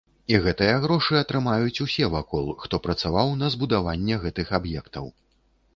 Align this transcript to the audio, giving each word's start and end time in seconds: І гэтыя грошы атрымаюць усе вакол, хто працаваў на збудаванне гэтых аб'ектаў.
І 0.33 0.37
гэтыя 0.45 0.77
грошы 0.85 1.17
атрымаюць 1.19 1.83
усе 1.87 2.09
вакол, 2.15 2.49
хто 2.65 2.75
працаваў 2.87 3.33
на 3.45 3.55
збудаванне 3.59 4.15
гэтых 4.27 4.47
аб'ектаў. 4.63 5.05